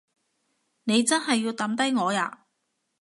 [0.85, 2.47] 你真係要抌低我呀？